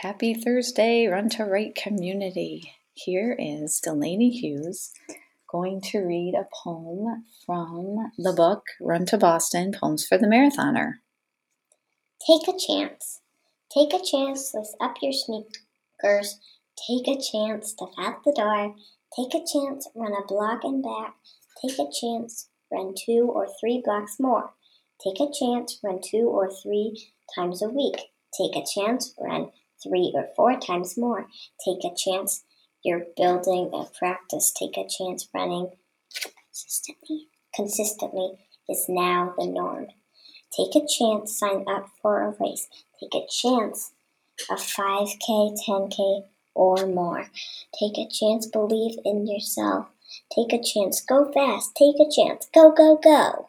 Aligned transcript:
Happy 0.00 0.34
Thursday, 0.34 1.06
Run 1.06 1.30
to 1.30 1.44
Write 1.44 1.74
community. 1.74 2.70
Here 2.92 3.34
is 3.38 3.80
Delaney 3.82 4.28
Hughes 4.28 4.92
going 5.50 5.80
to 5.90 6.00
read 6.00 6.34
a 6.34 6.46
poem 6.62 7.24
from 7.46 8.12
the 8.18 8.34
book 8.34 8.62
Run 8.78 9.06
to 9.06 9.16
Boston 9.16 9.72
Poems 9.72 10.06
for 10.06 10.18
the 10.18 10.26
Marathoner. 10.26 10.96
Take 12.26 12.46
a 12.46 12.58
chance. 12.58 13.22
Take 13.72 13.94
a 13.94 14.04
chance, 14.04 14.52
lace 14.52 14.76
up 14.82 14.96
your 15.00 15.14
sneakers. 15.14 16.40
Take 16.86 17.08
a 17.08 17.18
chance, 17.18 17.70
step 17.70 17.88
out 17.98 18.22
the 18.22 18.34
door. 18.36 18.74
Take 19.16 19.34
a 19.34 19.46
chance, 19.50 19.88
run 19.94 20.12
a 20.12 20.26
block 20.26 20.60
and 20.62 20.82
back. 20.82 21.14
Take 21.62 21.78
a 21.78 21.90
chance, 21.90 22.50
run 22.70 22.92
two 22.94 23.30
or 23.32 23.48
three 23.58 23.80
blocks 23.82 24.16
more. 24.20 24.52
Take 25.02 25.20
a 25.20 25.32
chance, 25.32 25.80
run 25.82 26.00
two 26.04 26.28
or 26.28 26.50
three 26.50 27.12
times 27.34 27.62
a 27.62 27.70
week. 27.70 27.96
Take 28.38 28.54
a 28.54 28.66
chance, 28.74 29.14
run 29.18 29.52
three 29.82 30.12
or 30.14 30.28
four 30.36 30.58
times 30.58 30.96
more. 30.96 31.26
Take 31.64 31.84
a 31.84 31.94
chance. 31.96 32.44
You're 32.84 33.06
building 33.16 33.70
a 33.72 33.84
practice. 33.98 34.52
Take 34.52 34.76
a 34.76 34.88
chance 34.88 35.28
running 35.34 35.70
consistently. 36.46 37.28
Consistently 37.54 38.32
is 38.68 38.86
now 38.88 39.34
the 39.38 39.46
norm. 39.46 39.88
Take 40.56 40.74
a 40.74 40.86
chance, 40.86 41.38
sign 41.38 41.64
up 41.68 41.90
for 42.00 42.22
a 42.22 42.34
race. 42.40 42.68
Take 43.00 43.14
a 43.14 43.26
chance, 43.30 43.92
a 44.50 44.54
5K, 44.54 45.56
10K, 45.66 46.24
or 46.54 46.86
more. 46.86 47.26
Take 47.78 47.98
a 47.98 48.08
chance, 48.08 48.46
believe 48.46 48.98
in 49.04 49.26
yourself. 49.26 49.88
Take 50.34 50.52
a 50.52 50.62
chance, 50.62 51.00
go 51.02 51.30
fast. 51.32 51.74
Take 51.76 51.96
a 51.96 52.10
chance, 52.10 52.48
go, 52.54 52.70
go, 52.72 52.96
go. 52.96 53.48